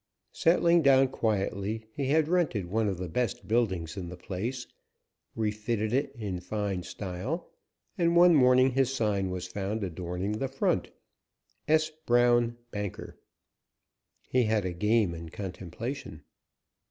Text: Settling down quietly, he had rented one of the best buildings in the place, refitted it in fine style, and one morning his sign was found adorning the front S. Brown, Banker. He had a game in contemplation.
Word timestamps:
Settling 0.31 0.81
down 0.81 1.07
quietly, 1.09 1.85
he 1.93 2.07
had 2.07 2.27
rented 2.27 2.65
one 2.65 2.87
of 2.87 2.97
the 2.97 3.07
best 3.07 3.47
buildings 3.47 3.95
in 3.95 4.09
the 4.09 4.17
place, 4.17 4.65
refitted 5.35 5.93
it 5.93 6.11
in 6.15 6.39
fine 6.39 6.81
style, 6.81 7.51
and 7.99 8.15
one 8.15 8.33
morning 8.33 8.71
his 8.71 8.91
sign 8.91 9.29
was 9.29 9.45
found 9.45 9.83
adorning 9.83 10.31
the 10.39 10.47
front 10.47 10.89
S. 11.67 11.91
Brown, 12.07 12.57
Banker. 12.71 13.15
He 14.27 14.45
had 14.45 14.65
a 14.65 14.73
game 14.73 15.13
in 15.13 15.29
contemplation. 15.29 16.23